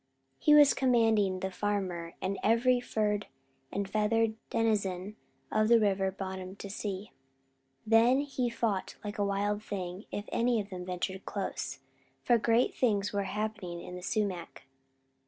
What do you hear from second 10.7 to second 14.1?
them ventured close, for great things were happening in the